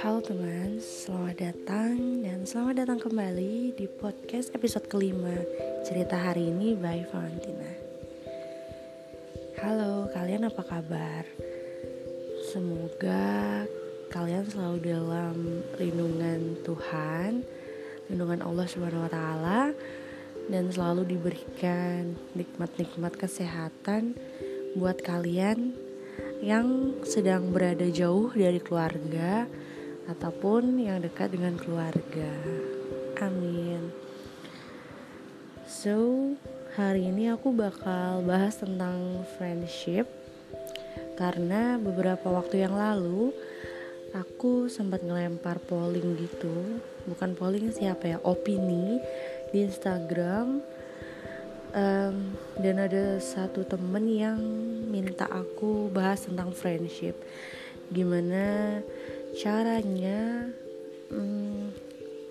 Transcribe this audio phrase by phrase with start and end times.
[0.00, 5.44] Halo teman, selamat datang dan selamat datang kembali di podcast episode kelima
[5.84, 7.68] Cerita hari ini by Valentina
[9.60, 11.28] Halo, kalian apa kabar?
[12.48, 13.68] Semoga
[14.08, 15.36] kalian selalu dalam
[15.76, 17.44] lindungan Tuhan
[18.08, 18.72] Lindungan Allah
[19.12, 19.68] Taala
[20.48, 24.16] Dan selalu diberikan nikmat-nikmat kesehatan
[24.80, 25.76] Buat kalian
[26.40, 29.44] yang sedang berada jauh dari keluarga
[30.10, 32.30] ataupun yang dekat dengan keluarga.
[33.22, 33.94] Amin.
[35.70, 36.34] So,
[36.74, 40.10] hari ini aku bakal bahas tentang friendship
[41.14, 43.30] karena beberapa waktu yang lalu
[44.10, 48.98] aku sempat ngelempar polling gitu, bukan polling siapa ya, opini
[49.54, 50.58] di Instagram
[51.74, 52.16] um,
[52.58, 54.40] dan ada satu temen yang
[54.90, 57.14] minta aku bahas tentang friendship
[57.90, 58.78] gimana
[59.36, 60.50] caranya
[61.10, 61.70] hmm,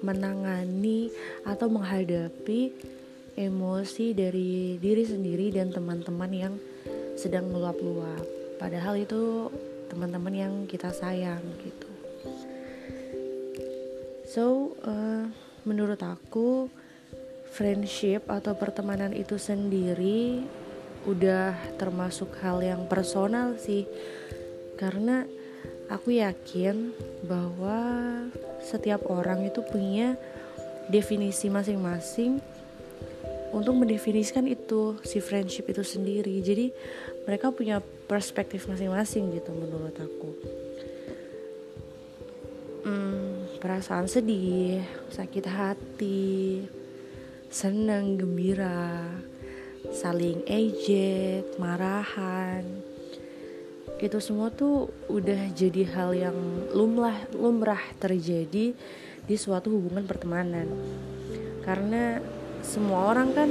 [0.04, 1.12] menangani
[1.44, 2.72] atau menghadapi
[3.40, 6.54] emosi dari diri sendiri dan teman-teman yang
[7.16, 8.24] sedang meluap-luap.
[8.60, 9.48] Padahal itu
[9.88, 11.90] teman-teman yang kita sayang gitu.
[14.30, 15.26] So, uh,
[15.66, 16.70] menurut aku
[17.50, 20.46] friendship atau pertemanan itu sendiri
[21.10, 23.90] udah termasuk hal yang personal sih.
[24.78, 25.26] Karena
[25.90, 26.94] aku yakin
[27.26, 27.78] bahwa
[28.62, 30.16] setiap orang itu punya
[30.88, 32.42] definisi masing-masing
[33.50, 36.38] untuk mendefinisikan itu si friendship itu sendiri.
[36.42, 36.70] Jadi
[37.26, 40.30] mereka punya perspektif masing-masing gitu menurut aku.
[42.86, 46.64] Hmm, perasaan sedih sakit hati
[47.50, 49.10] senang gembira
[49.90, 52.89] saling ejek marahan
[54.00, 56.38] itu semua tuh udah jadi hal yang
[56.72, 58.72] lumrah lumrah terjadi
[59.28, 60.72] di suatu hubungan pertemanan.
[61.68, 62.24] Karena
[62.64, 63.50] semua orang kan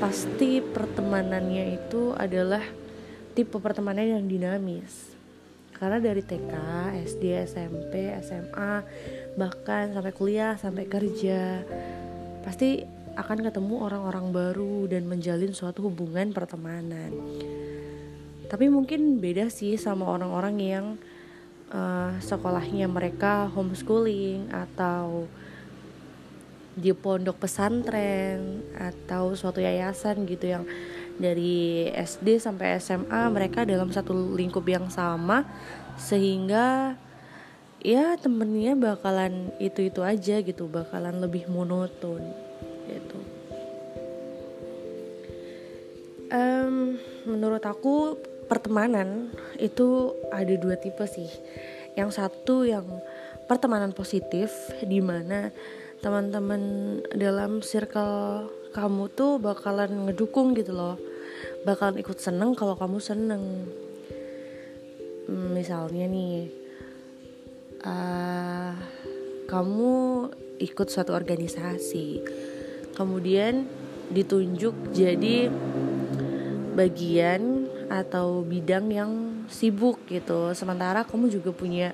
[0.00, 2.62] pasti pertemanannya itu adalah
[3.32, 5.16] tipe pertemanan yang dinamis.
[5.72, 6.52] Karena dari TK,
[7.08, 8.84] SD, SMP, SMA
[9.40, 11.64] bahkan sampai kuliah sampai kerja
[12.44, 12.84] pasti
[13.16, 17.12] akan ketemu orang-orang baru dan menjalin suatu hubungan pertemanan
[18.50, 20.86] tapi mungkin beda sih sama orang-orang yang
[21.70, 25.30] uh, sekolahnya mereka homeschooling atau
[26.74, 30.64] di pondok pesantren atau suatu yayasan gitu yang
[31.20, 35.44] dari SD sampai SMA mereka dalam satu lingkup yang sama
[36.00, 36.96] sehingga
[37.84, 42.24] ya temennya bakalan itu itu aja gitu bakalan lebih monoton
[42.88, 43.18] gitu.
[46.30, 46.94] Um,
[47.26, 48.14] menurut aku
[48.50, 49.30] pertemanan
[49.62, 51.30] itu ada dua tipe sih.
[51.94, 52.84] Yang satu yang
[53.46, 54.50] pertemanan positif
[54.82, 55.54] di mana
[56.02, 56.62] teman-teman
[57.14, 60.98] dalam circle kamu tuh bakalan ngedukung gitu loh.
[61.62, 63.70] Bakalan ikut seneng kalau kamu seneng.
[65.30, 66.50] Hmm, misalnya nih
[67.86, 68.74] uh,
[69.46, 69.92] kamu
[70.58, 72.22] ikut suatu organisasi.
[72.98, 73.66] Kemudian
[74.10, 75.46] ditunjuk jadi
[76.74, 77.59] bagian
[77.90, 79.12] atau bidang yang
[79.50, 80.54] sibuk gitu.
[80.54, 81.90] Sementara kamu juga punya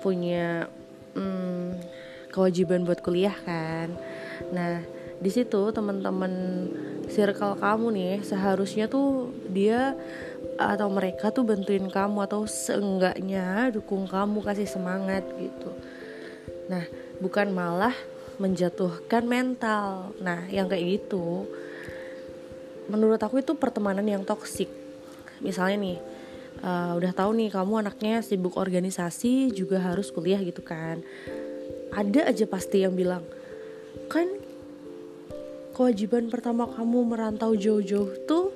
[0.00, 0.64] punya
[1.12, 1.76] hmm,
[2.32, 3.92] kewajiban buat kuliah kan?
[4.48, 4.80] Nah
[5.20, 6.32] di situ teman-teman
[7.12, 9.92] circle kamu nih seharusnya tuh dia
[10.56, 15.70] atau mereka tuh bantuin kamu atau seenggaknya dukung kamu kasih semangat gitu.
[16.72, 16.88] Nah
[17.20, 17.92] bukan malah
[18.40, 20.16] menjatuhkan mental.
[20.20, 21.44] Nah yang kayak gitu
[22.86, 24.85] menurut aku itu pertemanan yang toksik
[25.40, 25.98] misalnya nih
[26.62, 31.02] uh, udah tahu nih kamu anaknya sibuk organisasi juga harus kuliah gitu kan.
[31.92, 33.24] Ada aja pasti yang bilang
[34.12, 34.28] kan
[35.72, 38.52] kewajiban pertama kamu merantau jauh-jauh tuh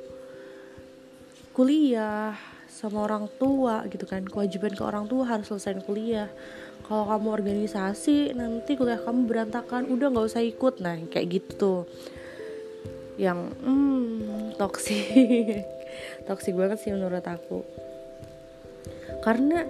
[1.56, 2.36] kuliah
[2.70, 4.24] sama orang tua gitu kan.
[4.24, 6.30] Kewajiban ke orang tua harus selesai kuliah.
[6.90, 10.82] Kalau kamu organisasi nanti kuliah kamu berantakan udah nggak usah ikut.
[10.82, 11.86] Nah kayak gitu
[13.20, 15.60] yang hmm toksik
[16.24, 17.64] toksik banget sih menurut aku.
[19.20, 19.66] Karena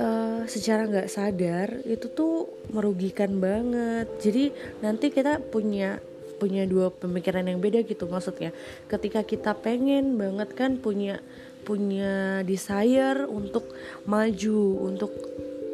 [0.00, 4.08] uh, secara nggak sadar itu tuh merugikan banget.
[4.18, 6.00] Jadi nanti kita punya
[6.34, 8.50] punya dua pemikiran yang beda gitu maksudnya.
[8.90, 11.22] Ketika kita pengen banget kan punya
[11.64, 13.72] punya desire untuk
[14.04, 15.12] maju untuk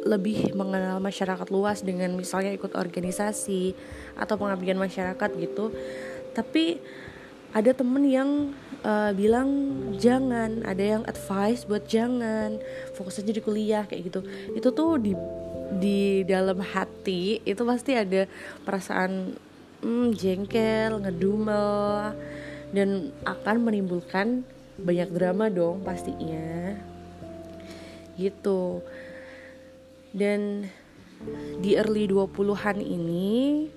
[0.01, 3.75] lebih mengenal masyarakat luas dengan misalnya ikut organisasi
[4.17, 5.69] atau pengabdian masyarakat gitu.
[6.31, 6.79] Tapi
[7.51, 8.29] ada temen yang
[8.83, 9.49] uh, bilang
[9.99, 10.63] jangan.
[10.63, 12.57] Ada yang advice buat jangan.
[12.95, 14.19] Fokus aja di kuliah kayak gitu.
[14.55, 15.13] Itu tuh di
[15.71, 18.27] di dalam hati itu pasti ada
[18.63, 19.35] perasaan
[19.83, 22.15] hmm, jengkel ngedumel.
[22.71, 24.47] Dan akan menimbulkan
[24.79, 26.79] banyak drama dong pastinya.
[28.15, 28.79] Gitu.
[30.15, 30.71] Dan
[31.61, 33.69] di early 20-an ini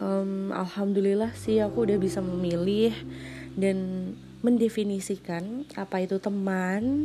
[0.00, 2.96] um, alhamdulillah sih aku udah bisa memilih
[3.54, 4.10] dan
[4.40, 7.04] mendefinisikan apa itu teman,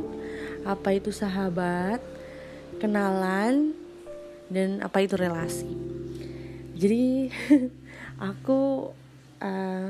[0.64, 2.00] apa itu sahabat,
[2.80, 3.76] kenalan,
[4.48, 5.68] dan apa itu relasi.
[6.80, 7.28] Jadi
[8.32, 8.92] aku
[9.44, 9.90] uh,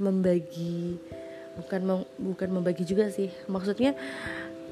[0.00, 0.96] membagi
[1.60, 3.92] bukan mem, bukan membagi juga sih, maksudnya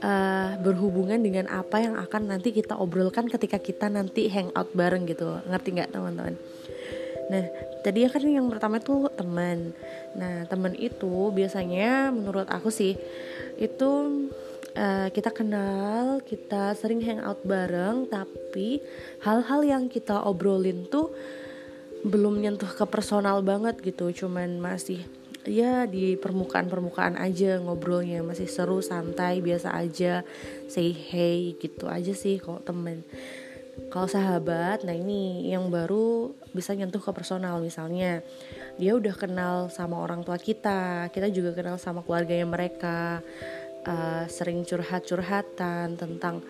[0.00, 5.44] uh, berhubungan dengan apa yang akan nanti kita obrolkan ketika kita nanti hangout bareng gitu,
[5.44, 6.40] ngerti nggak teman-teman?
[7.28, 7.44] Nah,
[7.84, 9.76] tadi kan yang pertama itu teman.
[10.16, 12.96] Nah, teman itu biasanya menurut aku sih
[13.60, 13.90] itu
[14.76, 18.80] uh, kita kenal, kita sering hangout bareng, tapi
[19.20, 21.12] hal-hal yang kita obrolin tuh
[22.06, 25.04] belum nyentuh ke personal banget gitu, cuman masih
[25.44, 28.24] ya di permukaan-permukaan aja ngobrolnya.
[28.24, 30.24] Masih seru santai biasa aja.
[30.70, 33.04] Say hey gitu aja sih kok temen
[33.88, 38.20] kalau sahabat nah ini yang baru bisa nyentuh ke personal misalnya.
[38.78, 43.22] Dia udah kenal sama orang tua kita kita juga kenal sama keluarganya mereka
[43.86, 46.42] uh, sering curhat-curhatan tentang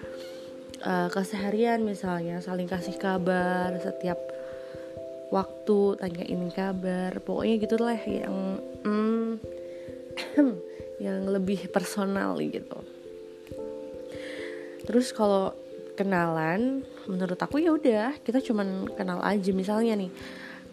[0.84, 4.18] uh, keseharian misalnya saling kasih kabar setiap
[5.28, 8.36] waktu tanyain kabar pokoknya gitu lah yang
[8.84, 9.30] mm,
[11.04, 12.80] yang lebih personal gitu.
[14.88, 15.52] Terus kalau
[15.98, 19.50] kenalan menurut aku ya udah kita cuman kenal aja.
[19.50, 20.10] Misalnya nih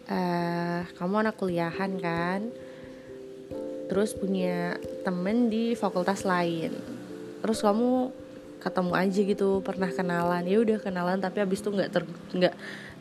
[0.06, 2.46] uh, kamu anak kuliahan kan
[3.90, 6.74] terus punya temen di fakultas lain
[7.42, 8.10] terus kamu
[8.62, 10.46] ketemu aja gitu pernah kenalan.
[10.46, 12.02] Ya udah kenalan tapi abis itu nggak ter
[12.34, 12.54] nggak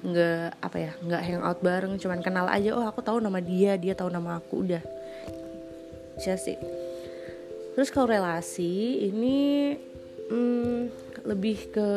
[0.06, 3.94] nggak apa ya nggak hangout bareng cuman kenal aja oh aku tahu nama dia dia
[3.98, 4.84] tahu nama aku udah.
[6.22, 6.58] Sih.
[7.76, 9.76] Terus kalau relasi ini
[10.30, 10.80] hmm,
[11.26, 11.90] lebih ke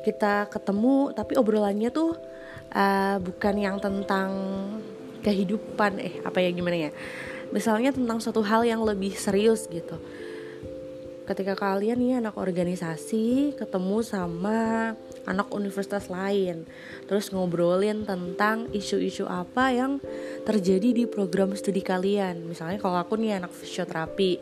[0.00, 2.16] kita ketemu tapi obrolannya tuh
[2.72, 4.30] uh, bukan yang tentang
[5.20, 6.90] kehidupan eh apa ya gimana ya?
[7.50, 9.98] Misalnya tentang suatu hal yang lebih serius gitu.
[11.28, 14.94] Ketika kalian nih anak organisasi ketemu sama
[15.28, 16.64] anak universitas lain.
[17.04, 20.00] Terus ngobrolin tentang isu-isu apa yang
[20.46, 22.46] terjadi di program studi kalian.
[22.46, 24.40] Misalnya kalau aku nih anak fisioterapi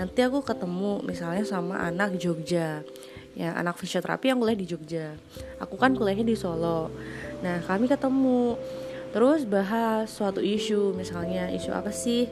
[0.00, 2.82] nanti aku ketemu misalnya sama anak Jogja.
[3.36, 5.12] Ya anak fisioterapi yang kuliah di Jogja.
[5.60, 6.88] Aku kan kuliahnya di Solo.
[7.44, 8.56] Nah kami ketemu.
[9.12, 12.28] Terus bahas suatu isu misalnya isu apa sih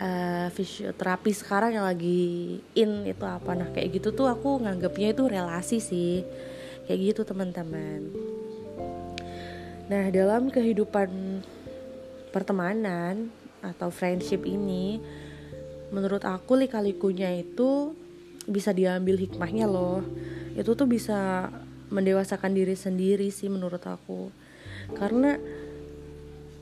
[0.00, 3.52] uh, fisioterapi sekarang yang lagi in itu apa.
[3.56, 6.24] Nah kayak gitu tuh aku nganggapnya itu relasi sih
[6.90, 8.10] kayak gitu teman-teman.
[9.86, 11.38] Nah dalam kehidupan
[12.34, 13.30] pertemanan
[13.62, 14.98] atau friendship ini
[15.94, 17.94] menurut aku lika-likunya itu
[18.50, 20.02] bisa diambil hikmahnya loh.
[20.58, 21.46] Itu tuh bisa
[21.94, 24.34] mendewasakan diri sendiri sih menurut aku.
[24.98, 25.38] Karena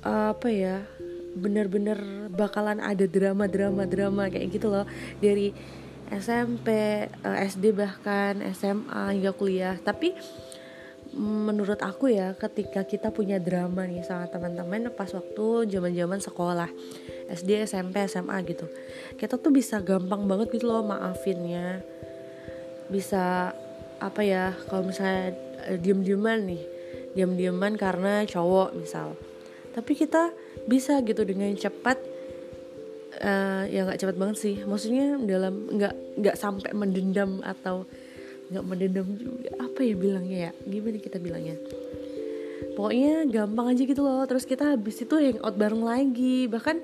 [0.04, 0.84] apa ya
[1.32, 4.84] bener-bener bakalan ada drama-drama drama kayak gitu loh.
[5.24, 5.56] Dari
[6.12, 6.68] SMP,
[7.08, 9.76] eh, SD bahkan SMA hingga kuliah.
[9.76, 10.16] Tapi
[11.18, 16.68] menurut aku ya ketika kita punya drama nih sama teman-teman pas waktu zaman-zaman sekolah
[17.32, 18.68] SD, SMP, SMA gitu.
[19.16, 21.84] Kita tuh bisa gampang banget gitu loh maafinnya.
[22.88, 23.52] Bisa
[23.98, 25.36] apa ya kalau misalnya
[25.68, 26.62] eh, diem-dieman nih,
[27.16, 29.16] diem-dieman karena cowok misal.
[29.76, 30.32] Tapi kita
[30.64, 32.00] bisa gitu dengan cepat
[33.16, 34.56] uh, ya nggak cepat banget sih.
[34.64, 37.88] Maksudnya dalam nggak nggak sampai mendendam atau
[38.52, 39.50] nggak mendendam juga.
[39.60, 40.52] Apa ya bilangnya ya?
[40.64, 41.56] Gimana kita bilangnya?
[42.74, 44.22] Pokoknya gampang aja gitu loh.
[44.28, 46.46] Terus kita habis itu hangout bareng lagi.
[46.46, 46.76] Bahkan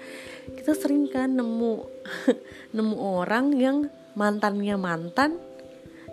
[0.59, 1.87] kita sering kan nemu
[2.77, 3.77] nemu orang yang
[4.15, 5.39] mantannya mantan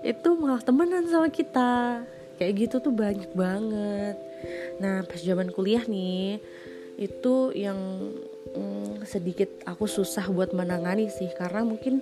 [0.02, 2.04] itu malah temenan sama kita.
[2.38, 4.18] Kayak gitu tuh banyak banget.
[4.82, 6.42] Nah pas zaman kuliah nih
[7.02, 7.78] itu yang
[8.54, 11.30] mm, sedikit aku susah buat menangani sih.
[11.34, 12.02] Karena mungkin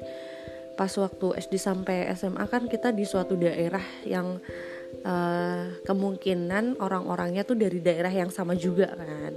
[0.80, 4.40] pas waktu SD sampai SMA kan kita di suatu daerah yang
[5.04, 9.36] uh, kemungkinan orang-orangnya tuh dari daerah yang sama juga kan.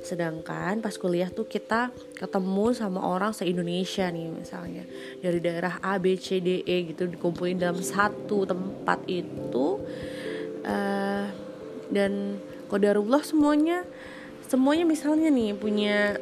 [0.00, 4.84] Sedangkan pas kuliah tuh kita ketemu sama orang se-Indonesia nih misalnya.
[5.20, 9.82] Dari daerah A B C D E gitu dikumpulin dalam satu tempat itu
[10.64, 11.26] uh,
[11.92, 13.84] dan kodarullah semuanya
[14.48, 16.16] semuanya misalnya nih punya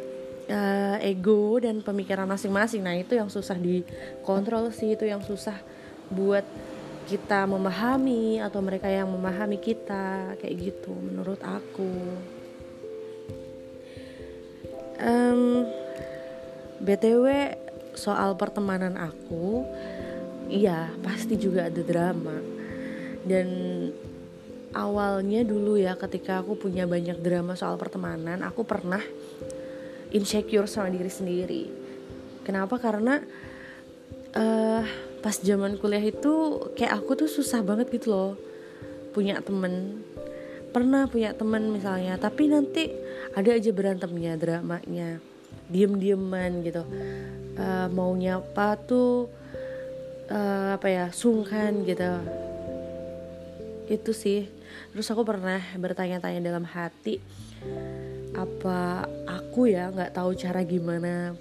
[0.50, 2.82] uh, ego dan pemikiran masing-masing.
[2.82, 5.58] Nah itu yang susah dikontrol sih itu yang susah
[6.10, 6.46] buat
[7.06, 11.92] kita memahami atau mereka yang memahami kita kayak gitu menurut aku.
[14.96, 15.68] Um,
[16.80, 17.52] btw
[17.92, 19.68] soal pertemanan aku
[20.50, 22.38] iya pasti juga ada drama.
[23.26, 23.48] Dan
[24.74, 29.02] awalnya dulu ya ketika aku punya banyak drama soal pertemanan aku pernah
[30.14, 31.62] insecure sama diri sendiri.
[32.46, 32.78] Kenapa?
[32.78, 33.18] Karena
[34.36, 34.82] uh,
[35.24, 38.32] pas zaman kuliah itu kayak aku tuh susah banget gitu loh
[39.10, 40.04] punya temen.
[40.70, 42.92] Pernah punya temen misalnya tapi nanti
[43.32, 45.18] ada aja berantemnya dramanya
[45.66, 46.84] diem dieman gitu.
[47.56, 49.32] Uh, maunya apa tuh
[50.30, 52.12] uh, apa ya sungkan gitu.
[53.90, 54.46] Itu sih.
[54.92, 57.18] Terus aku pernah bertanya-tanya dalam hati
[58.36, 61.32] apa aku ya nggak tahu cara gimana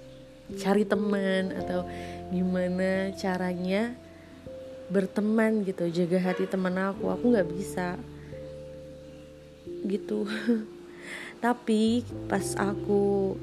[0.56, 1.84] cari teman atau
[2.32, 3.92] gimana caranya
[4.86, 7.98] berteman gitu jaga hati teman aku aku nggak bisa.
[9.86, 10.26] Gitu.
[11.44, 13.34] Tapi pas aku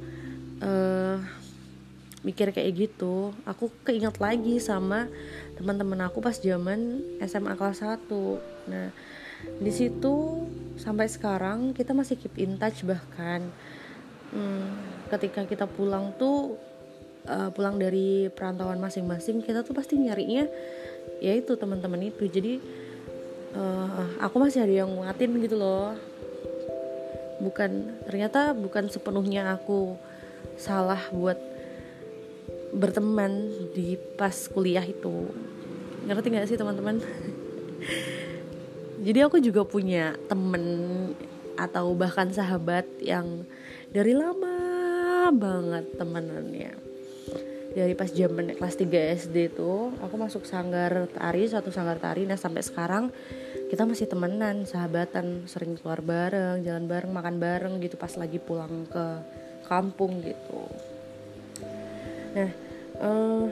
[0.63, 1.19] uh,
[2.23, 5.11] mikir kayak gitu aku keinget lagi sama
[5.59, 7.99] teman-teman aku pas zaman SMA kelas 1
[8.71, 8.95] nah
[9.59, 10.43] di situ
[10.75, 13.45] sampai sekarang kita masih keep in touch bahkan.
[14.33, 14.73] Hmm,
[15.13, 16.57] ketika kita pulang tuh
[17.29, 20.49] uh, pulang dari perantauan masing-masing kita tuh pasti nyarinya
[21.21, 22.25] ya itu teman-teman itu.
[22.25, 22.53] Jadi
[23.53, 25.93] uh, aku masih ada yang nguatin gitu loh.
[27.43, 29.97] Bukan ternyata bukan sepenuhnya aku
[30.57, 31.37] salah buat
[32.73, 35.29] berteman di pas kuliah itu.
[36.03, 36.99] Ngerti gak sih teman-teman
[39.03, 40.63] jadi aku juga punya temen
[41.59, 43.43] atau bahkan sahabat yang
[43.91, 44.55] dari lama
[45.35, 46.73] banget temenannya.
[47.73, 52.23] Dari pas zaman kelas 3 SD itu aku masuk sanggar tari satu sanggar tari.
[52.23, 53.09] Nah sampai sekarang
[53.67, 58.85] kita masih temenan sahabatan sering keluar bareng jalan bareng makan bareng gitu pas lagi pulang
[58.85, 59.05] ke
[59.65, 60.69] kampung gitu.
[62.37, 62.49] Nah
[63.01, 63.45] uh,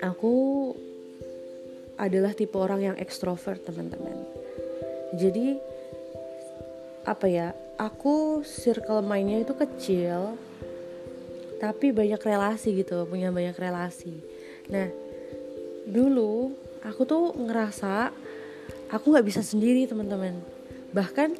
[0.00, 0.34] aku
[1.98, 4.16] adalah tipe orang yang ekstrovert teman-teman.
[5.18, 5.58] Jadi
[7.02, 10.36] apa ya aku circle mainnya itu kecil
[11.58, 14.22] tapi banyak relasi gitu punya banyak relasi.
[14.70, 14.86] Nah
[15.88, 18.12] dulu aku tuh ngerasa
[18.92, 20.38] aku nggak bisa sendiri teman-teman.
[20.94, 21.34] Bahkan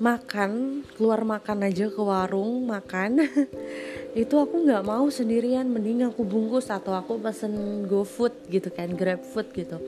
[0.00, 3.20] makan keluar makan aja ke warung makan
[4.16, 5.68] itu aku nggak mau sendirian.
[5.68, 9.78] Mending aku bungkus atau aku pesen GoFood gitu kan GrabFood gitu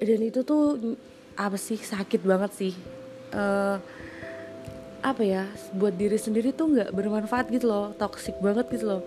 [0.00, 0.96] dan itu tuh
[1.36, 2.74] apa sih sakit banget sih.
[3.32, 3.76] Uh,
[5.04, 9.02] apa ya buat diri sendiri tuh nggak bermanfaat gitu loh toxic banget gitu loh.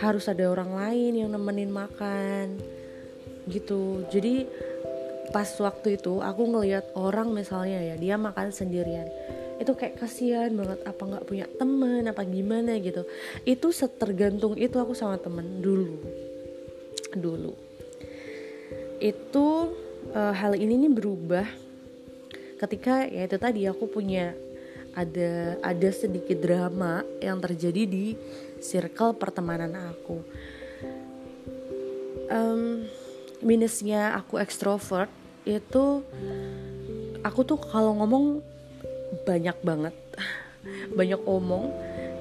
[0.00, 2.60] Harus ada orang lain yang nemenin makan
[3.48, 4.04] gitu.
[4.12, 4.46] Jadi
[5.32, 9.08] pas waktu itu aku ngelihat orang misalnya ya dia makan sendirian.
[9.62, 13.06] Itu kayak kasihan banget apa nggak punya temen apa gimana gitu.
[13.46, 16.02] Itu setergantung itu aku sama temen dulu.
[17.14, 17.52] Dulu.
[18.98, 19.61] Itu
[20.12, 21.46] uh, hal ini nih berubah
[22.62, 24.36] ketika ya itu tadi aku punya
[24.92, 28.14] ada ada sedikit drama yang terjadi di
[28.60, 30.20] circle pertemanan aku.
[32.32, 32.86] Um,
[33.42, 35.10] minusnya aku ekstrovert
[35.42, 36.06] itu
[37.26, 38.40] aku tuh kalau ngomong
[39.26, 39.94] banyak banget
[40.98, 41.74] banyak omong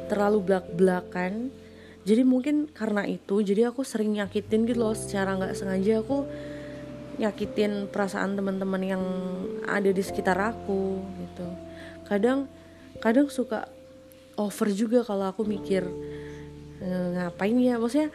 [0.10, 1.54] terlalu belak belakan
[2.02, 6.26] jadi mungkin karena itu jadi aku sering nyakitin gitu loh secara nggak sengaja aku
[7.22, 9.04] nyakitin perasaan teman-teman yang
[9.70, 11.48] ada di sekitar aku gitu.
[12.10, 12.50] Kadang
[12.98, 13.70] kadang suka
[14.36, 15.86] over juga kalau aku mikir
[16.82, 17.78] e, ngapain ya?
[17.78, 18.10] Maksudnya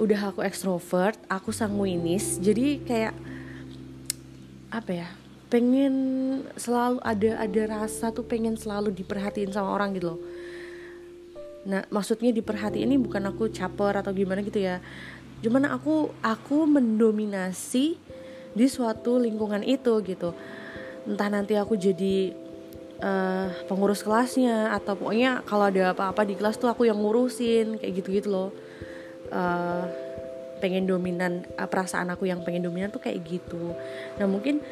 [0.00, 3.14] udah aku ekstrovert aku sanguinis jadi kayak
[4.72, 5.08] apa ya
[5.52, 5.94] pengen
[6.56, 10.20] selalu ada ada rasa tuh pengen selalu diperhatiin sama orang gitu loh.
[11.68, 14.80] Nah maksudnya diperhatiin ini bukan aku caper atau gimana gitu ya.
[15.44, 18.00] Cuman aku aku mendominasi
[18.52, 20.36] di suatu lingkungan itu gitu.
[21.08, 22.32] Entah nanti aku jadi
[23.02, 27.92] uh, pengurus kelasnya atau pokoknya kalau ada apa-apa di kelas tuh aku yang ngurusin kayak
[28.00, 28.50] gitu-gitu loh.
[29.32, 29.88] Uh,
[30.62, 33.74] pengen dominan uh, perasaan aku yang pengen dominan tuh kayak gitu.
[34.20, 34.62] Nah mungkin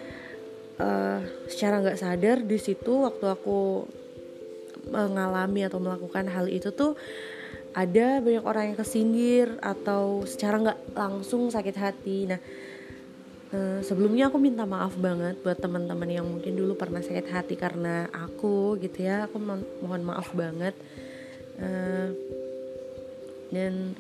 [0.79, 1.19] uh,
[1.51, 3.91] secara nggak sadar di situ waktu aku
[4.89, 6.95] mengalami atau melakukan hal itu tuh
[7.71, 12.19] ada banyak orang yang kesindir atau secara nggak langsung sakit hati.
[12.31, 12.41] Nah
[13.51, 18.07] Uh, sebelumnya aku minta maaf banget buat teman-teman yang mungkin dulu pernah sakit hati karena
[18.15, 19.27] aku gitu ya.
[19.27, 20.79] Aku mo mohon maaf banget.
[21.59, 22.15] Uh,
[23.51, 23.99] dan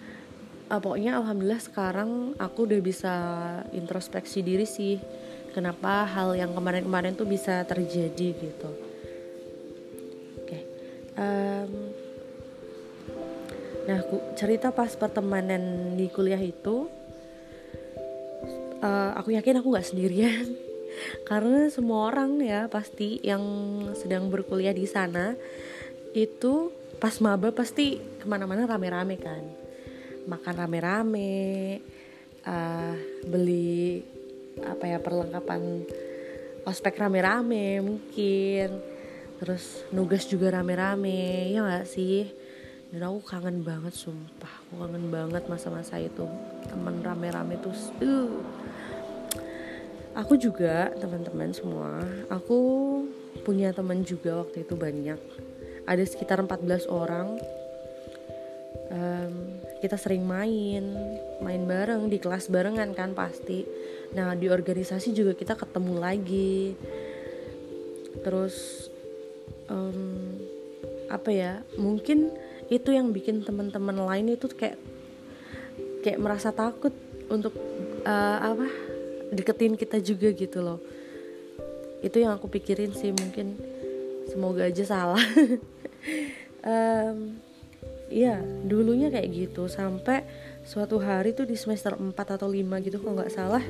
[0.70, 3.14] uh, pokoknya alhamdulillah sekarang aku udah bisa
[3.74, 5.02] introspeksi diri sih.
[5.50, 8.70] Kenapa hal yang kemarin-kemarin tuh bisa terjadi gitu.
[10.38, 10.62] Oke okay.
[11.18, 11.70] um,
[13.90, 13.98] nah
[14.38, 16.99] cerita pas pertemanan di kuliah itu
[18.80, 20.46] uh, aku yakin aku nggak sendirian.
[21.28, 23.42] Karena semua orang ya pasti yang
[23.94, 25.38] sedang berkuliah di sana
[26.12, 29.42] itu pas maba pasti ke mana-mana rame-rame kan.
[30.26, 31.32] Makan rame-rame
[32.44, 32.94] uh,
[33.24, 34.04] beli
[34.60, 35.86] apa ya perlengkapan
[36.66, 38.68] ospek rame-rame mungkin.
[39.40, 42.49] Terus nugas juga rame-rame ya gak sih
[42.90, 44.50] dan aku kangen banget sumpah.
[44.66, 46.26] Aku kangen banget masa-masa itu.
[46.66, 48.30] Teman rame-rame tuh uh.
[50.18, 52.58] aku juga teman-teman semua aku
[53.46, 55.18] punya teman juga waktu itu banyak.
[55.86, 57.38] Ada sekitar 14 orang.
[58.90, 60.82] Um, kita sering main
[61.38, 63.62] main bareng di kelas barengan kan pasti.
[64.18, 66.74] Nah di organisasi juga kita ketemu lagi.
[68.26, 68.90] Terus
[69.70, 70.34] um,
[71.06, 72.30] apa ya mungkin
[72.70, 74.78] itu yang bikin teman-teman lain itu kayak
[76.06, 76.94] kayak merasa takut
[77.26, 77.52] untuk
[78.06, 78.66] uh, apa
[79.34, 80.78] deketin kita juga gitu loh.
[82.00, 83.58] Itu yang aku pikirin sih mungkin
[84.30, 85.22] semoga aja salah.
[86.60, 87.40] Um,
[88.12, 88.36] ya
[88.68, 89.64] dulunya kayak gitu.
[89.64, 90.28] Sampai
[90.60, 93.64] suatu hari tuh di semester 4 atau 5 gitu kalau nggak salah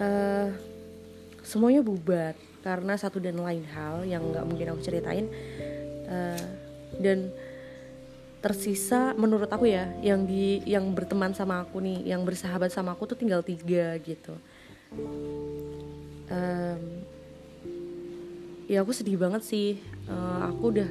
[0.00, 0.48] uh,
[1.44, 5.30] semuanya bubar karena satu dan lain hal yang nggak mungkin aku ceritain
[6.10, 6.42] uh,
[6.98, 7.30] dan
[8.44, 13.08] tersisa menurut aku ya yang di yang berteman sama aku nih yang bersahabat sama aku
[13.08, 14.36] tuh tinggal tiga gitu.
[16.26, 16.82] Um,
[18.70, 19.80] ya aku sedih banget sih.
[20.06, 20.90] Uh, aku udah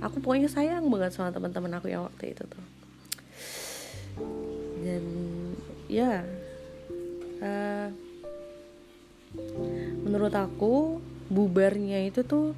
[0.00, 2.64] aku pokoknya sayang banget sama teman-teman aku yang waktu itu tuh.
[4.80, 5.04] Dan
[5.90, 6.24] ya
[7.42, 7.88] uh,
[10.06, 12.54] menurut aku bubarnya itu tuh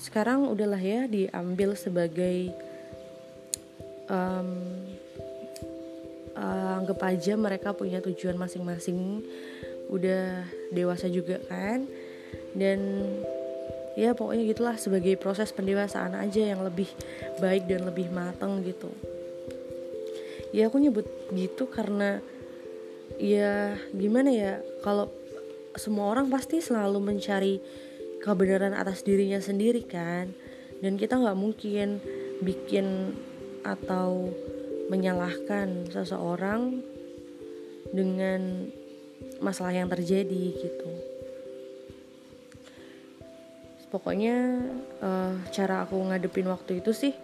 [0.00, 2.54] sekarang udahlah ya diambil sebagai
[4.10, 4.50] um,
[6.34, 9.22] uh, anggap aja mereka punya tujuan masing-masing
[9.88, 10.44] udah
[10.74, 11.86] dewasa juga kan?
[12.50, 13.06] Dan
[13.94, 16.90] ya pokoknya gitulah sebagai proses pendewasaan aja yang lebih
[17.38, 18.90] baik dan lebih matang gitu.
[20.50, 22.18] Ya aku nyebut gitu karena
[23.18, 25.10] ya gimana ya kalau
[25.78, 27.62] semua orang pasti selalu mencari
[28.18, 30.34] kebenaran atas dirinya sendiri kan?
[30.80, 32.00] Dan kita nggak mungkin
[32.40, 33.14] bikin
[33.62, 34.32] atau
[34.90, 36.82] menyalahkan seseorang
[37.94, 38.70] dengan
[39.38, 40.90] masalah yang terjadi gitu.
[43.90, 44.62] Pokoknya
[45.02, 47.14] uh, cara aku ngadepin waktu itu sih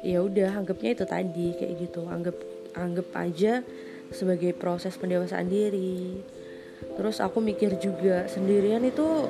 [0.00, 2.04] ya udah anggapnya itu tadi kayak gitu.
[2.08, 2.36] Anggap
[2.76, 3.64] anggap aja
[4.12, 6.20] sebagai proses pendewasaan diri.
[6.96, 9.28] Terus aku mikir juga sendirian itu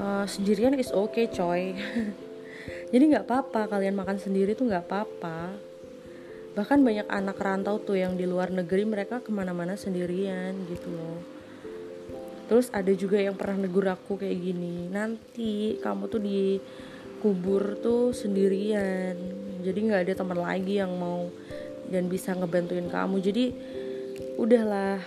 [0.00, 1.72] uh, sendirian is okay coy
[2.96, 5.52] jadi nggak apa-apa kalian makan sendiri tuh nggak apa-apa.
[6.56, 11.20] Bahkan banyak anak rantau tuh yang di luar negeri mereka ke mana-mana sendirian gitu loh.
[12.48, 16.56] Terus ada juga yang pernah negur aku kayak gini nanti kamu tuh di
[17.20, 19.12] kubur tuh sendirian.
[19.60, 21.28] Jadi nggak ada teman lagi yang mau
[21.92, 23.20] dan bisa ngebantuin kamu.
[23.20, 23.44] Jadi
[24.40, 25.04] udahlah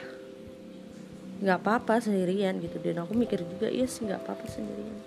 [1.42, 2.78] nggak apa-apa sendirian gitu.
[2.86, 5.02] Dan aku mikir juga yes nggak apa-apa sendirian.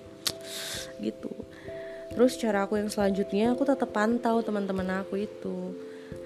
[0.98, 1.30] Gitu
[2.12, 5.72] terus cara aku yang selanjutnya aku tetap pantau teman-teman aku itu.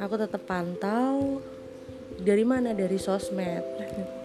[0.03, 1.41] Aku tetap pantau
[2.21, 2.75] dari mana?
[2.75, 3.65] Dari sosmed.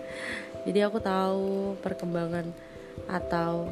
[0.66, 2.50] Jadi aku tahu perkembangan
[3.10, 3.66] atau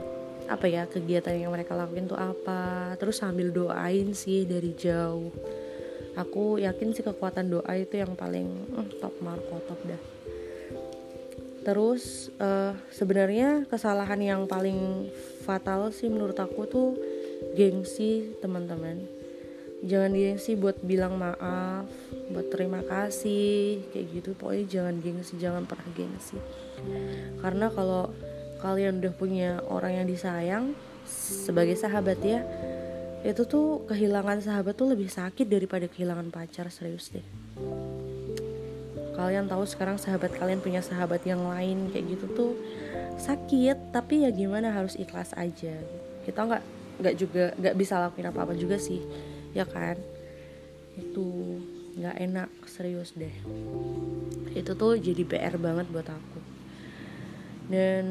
[0.49, 2.93] apa ya kegiatan yang mereka lakuin tuh apa.
[2.97, 5.29] Terus sambil doain sih dari jauh.
[6.17, 10.01] Aku yakin sih kekuatan doa itu yang paling mm, top marko top dah.
[11.63, 15.11] Terus uh, sebenarnya kesalahan yang paling
[15.45, 16.89] fatal sih menurut aku tuh
[17.55, 19.03] gengsi teman-teman.
[19.79, 21.87] Jangan gengsi buat bilang maaf
[22.29, 24.29] buat terima kasih kayak gitu.
[24.35, 26.35] Pokoknya jangan gengsi jangan pernah gengsi.
[27.39, 28.11] Karena kalau
[28.59, 30.75] kalian udah punya orang yang disayang
[31.07, 32.43] sebagai sahabat ya
[33.19, 37.23] itu tuh kehilangan sahabat tuh lebih sakit daripada kehilangan pacar serius deh.
[39.19, 42.51] Kalian tahu sekarang sahabat kalian punya sahabat yang lain kayak gitu tuh
[43.19, 43.91] sakit.
[43.91, 45.75] Tapi ya gimana harus ikhlas aja.
[46.23, 46.63] Kita nggak
[46.99, 48.99] nggak juga nggak bisa lakuin apa apa juga sih
[49.55, 49.97] ya kan?
[50.99, 51.57] Itu
[51.99, 53.33] nggak enak serius deh.
[54.55, 56.39] Itu tuh jadi PR banget buat aku.
[57.69, 58.05] Dan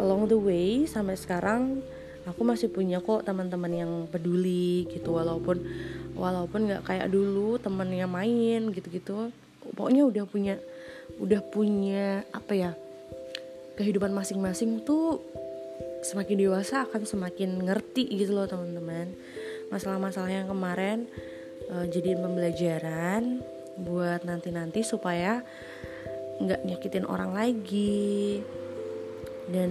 [0.00, 1.84] along the way sampai sekarang
[2.24, 5.60] aku masih punya kok teman-teman yang peduli gitu walaupun
[6.14, 9.32] walaupun nggak kayak dulu temennya main gitu-gitu.
[9.76, 10.54] Pokoknya udah punya
[11.20, 12.70] udah punya apa ya
[13.76, 15.20] kehidupan masing-masing tuh
[16.00, 19.12] semakin dewasa akan semakin ngerti gitu loh teman-teman.
[19.68, 21.06] Masalah-masalah yang kemarin
[21.70, 23.44] uh, jadiin pembelajaran
[23.80, 25.44] buat nanti-nanti supaya
[26.40, 28.40] nggak nyakitin orang lagi
[29.50, 29.70] dan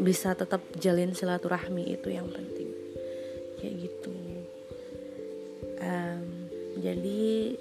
[0.00, 2.70] bisa tetap jalin silaturahmi itu yang penting.
[3.60, 4.14] Kayak gitu.
[5.78, 7.54] Um, jadi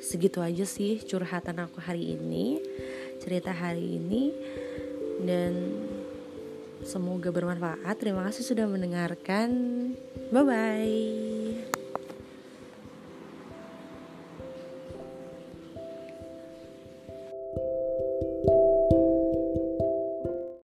[0.00, 2.60] segitu aja sih curhatan aku hari ini
[3.20, 4.22] cerita hari ini.
[5.16, 5.52] Dan
[6.84, 7.96] semoga bermanfaat.
[7.96, 9.48] Terima kasih sudah mendengarkan.
[10.34, 11.35] Bye bye